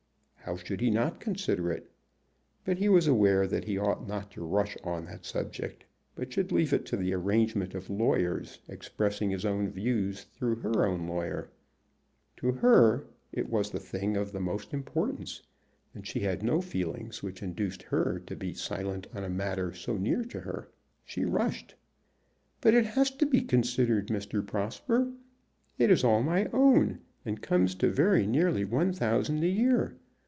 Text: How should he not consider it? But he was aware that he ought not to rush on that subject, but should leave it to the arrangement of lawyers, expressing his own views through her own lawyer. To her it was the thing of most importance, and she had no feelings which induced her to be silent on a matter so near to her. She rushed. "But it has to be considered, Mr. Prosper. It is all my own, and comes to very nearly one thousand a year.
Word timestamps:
How 0.45 0.57
should 0.57 0.81
he 0.81 0.89
not 0.89 1.19
consider 1.21 1.71
it? 1.71 1.91
But 2.65 2.79
he 2.79 2.89
was 2.89 3.05
aware 3.07 3.45
that 3.47 3.63
he 3.63 3.77
ought 3.77 4.07
not 4.07 4.31
to 4.31 4.43
rush 4.43 4.75
on 4.83 5.05
that 5.05 5.23
subject, 5.23 5.85
but 6.15 6.33
should 6.33 6.51
leave 6.51 6.73
it 6.73 6.83
to 6.87 6.97
the 6.97 7.13
arrangement 7.13 7.73
of 7.75 7.89
lawyers, 7.91 8.59
expressing 8.67 9.29
his 9.29 9.45
own 9.45 9.69
views 9.69 10.25
through 10.33 10.55
her 10.55 10.83
own 10.85 11.07
lawyer. 11.07 11.51
To 12.37 12.51
her 12.53 13.05
it 13.31 13.49
was 13.49 13.69
the 13.69 13.79
thing 13.79 14.17
of 14.17 14.33
most 14.33 14.73
importance, 14.73 15.43
and 15.93 16.05
she 16.07 16.19
had 16.21 16.41
no 16.43 16.59
feelings 16.59 17.21
which 17.23 17.43
induced 17.43 17.83
her 17.83 18.19
to 18.25 18.35
be 18.35 18.53
silent 18.55 19.05
on 19.13 19.23
a 19.23 19.29
matter 19.29 19.73
so 19.75 19.95
near 19.95 20.23
to 20.25 20.39
her. 20.41 20.67
She 21.05 21.23
rushed. 21.23 21.75
"But 22.61 22.73
it 22.73 22.87
has 22.87 23.11
to 23.11 23.25
be 23.27 23.41
considered, 23.41 24.07
Mr. 24.07 24.45
Prosper. 24.45 25.11
It 25.77 25.89
is 25.91 26.03
all 26.03 26.23
my 26.23 26.47
own, 26.51 26.99
and 27.25 27.41
comes 27.43 27.73
to 27.75 27.91
very 27.91 28.25
nearly 28.25 28.65
one 28.65 28.91
thousand 28.91 29.43
a 29.43 29.47
year. 29.47 29.97